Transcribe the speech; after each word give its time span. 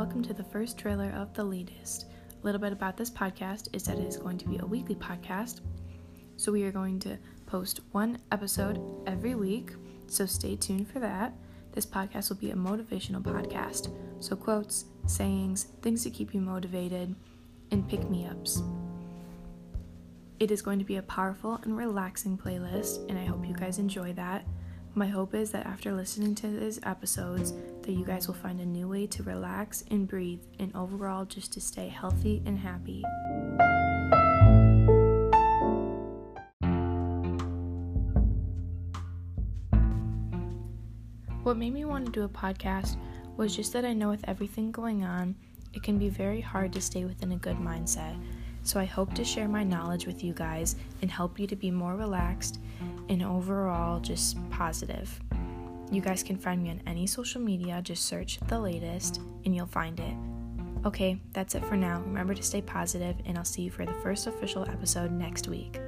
welcome 0.00 0.22
to 0.22 0.32
the 0.32 0.44
first 0.44 0.78
trailer 0.78 1.10
of 1.10 1.34
The 1.34 1.44
Latest. 1.44 2.06
A 2.32 2.46
little 2.46 2.58
bit 2.58 2.72
about 2.72 2.96
this 2.96 3.10
podcast 3.10 3.68
is 3.74 3.82
that 3.82 3.98
it 3.98 4.06
is 4.06 4.16
going 4.16 4.38
to 4.38 4.48
be 4.48 4.56
a 4.56 4.64
weekly 4.64 4.94
podcast. 4.94 5.60
So 6.38 6.50
we 6.50 6.62
are 6.62 6.72
going 6.72 6.98
to 7.00 7.18
post 7.44 7.80
one 7.92 8.16
episode 8.32 8.80
every 9.06 9.34
week, 9.34 9.72
so 10.06 10.24
stay 10.24 10.56
tuned 10.56 10.88
for 10.90 11.00
that. 11.00 11.34
This 11.72 11.84
podcast 11.84 12.30
will 12.30 12.38
be 12.38 12.50
a 12.50 12.54
motivational 12.54 13.20
podcast. 13.20 13.94
So 14.20 14.36
quotes, 14.36 14.86
sayings, 15.06 15.64
things 15.82 16.02
to 16.04 16.10
keep 16.10 16.32
you 16.32 16.40
motivated, 16.40 17.14
and 17.70 17.86
pick 17.86 18.08
me 18.08 18.26
ups. 18.26 18.62
It 20.38 20.50
is 20.50 20.62
going 20.62 20.78
to 20.78 20.84
be 20.86 20.96
a 20.96 21.02
powerful 21.02 21.60
and 21.62 21.76
relaxing 21.76 22.38
playlist, 22.38 23.06
and 23.10 23.18
I 23.18 23.26
hope 23.26 23.46
you 23.46 23.52
guys 23.52 23.78
enjoy 23.78 24.14
that. 24.14 24.46
My 24.92 25.06
hope 25.06 25.34
is 25.34 25.52
that 25.52 25.66
after 25.66 25.92
listening 25.92 26.34
to 26.36 26.48
these 26.48 26.80
episodes, 26.82 27.52
that 27.82 27.92
you 27.92 28.04
guys 28.04 28.26
will 28.26 28.34
find 28.34 28.60
a 28.60 28.66
new 28.66 28.88
way 28.88 29.06
to 29.06 29.22
relax 29.22 29.84
and 29.88 30.08
breathe, 30.08 30.40
and 30.58 30.74
overall 30.74 31.24
just 31.24 31.52
to 31.52 31.60
stay 31.60 31.86
healthy 31.86 32.42
and 32.44 32.58
happy. 32.58 33.04
What 41.44 41.56
made 41.56 41.72
me 41.72 41.84
want 41.84 42.06
to 42.06 42.12
do 42.12 42.24
a 42.24 42.28
podcast 42.28 42.96
was 43.36 43.54
just 43.54 43.72
that 43.72 43.84
I 43.84 43.92
know 43.92 44.08
with 44.08 44.28
everything 44.28 44.72
going 44.72 45.04
on, 45.04 45.36
it 45.72 45.84
can 45.84 45.98
be 45.98 46.08
very 46.08 46.40
hard 46.40 46.72
to 46.72 46.80
stay 46.80 47.04
within 47.04 47.30
a 47.30 47.36
good 47.36 47.58
mindset. 47.58 48.20
So 48.64 48.80
I 48.80 48.84
hope 48.84 49.14
to 49.14 49.24
share 49.24 49.48
my 49.48 49.62
knowledge 49.64 50.06
with 50.06 50.22
you 50.22 50.34
guys 50.34 50.76
and 51.00 51.10
help 51.10 51.38
you 51.38 51.46
to 51.46 51.56
be 51.56 51.70
more 51.70 51.94
relaxed 51.94 52.58
and 53.10 53.22
overall 53.22 54.00
just 54.00 54.38
positive. 54.48 55.20
You 55.90 56.00
guys 56.00 56.22
can 56.22 56.38
find 56.38 56.62
me 56.62 56.70
on 56.70 56.80
any 56.86 57.06
social 57.06 57.40
media, 57.40 57.82
just 57.82 58.06
search 58.06 58.38
the 58.46 58.58
latest 58.58 59.20
and 59.44 59.54
you'll 59.54 59.66
find 59.66 59.98
it. 60.00 60.14
Okay, 60.86 61.20
that's 61.34 61.54
it 61.54 61.64
for 61.66 61.76
now. 61.76 62.00
Remember 62.00 62.32
to 62.32 62.42
stay 62.42 62.62
positive, 62.62 63.14
and 63.26 63.36
I'll 63.36 63.44
see 63.44 63.62
you 63.62 63.70
for 63.70 63.84
the 63.84 63.92
first 64.02 64.26
official 64.26 64.64
episode 64.64 65.12
next 65.12 65.46
week. 65.46 65.78